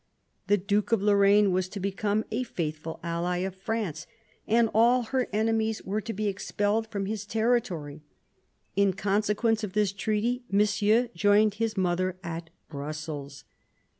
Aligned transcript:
The 0.47 0.57
Duke 0.57 0.91
of 0.91 1.03
Lorraine 1.03 1.51
was 1.51 1.69
to 1.69 1.79
become 1.79 2.25
a 2.31 2.41
faithful 2.41 2.99
ally 3.03 3.37
of 3.45 3.53
France, 3.53 4.07
and 4.47 4.67
all 4.73 5.03
her 5.03 5.27
enemies 5.31 5.83
were 5.83 6.01
to 6.01 6.11
be 6.11 6.27
expelled 6.27 6.87
from 6.87 7.05
his 7.05 7.23
territory. 7.23 8.01
In 8.75 8.93
consequence 8.93 9.63
of 9.63 9.73
this 9.73 9.93
treaty. 9.93 10.43
Monsieur 10.49 11.09
joined 11.13 11.53
his 11.61 11.77
mother 11.77 12.17
at 12.23 12.49
Brussels. 12.67 13.43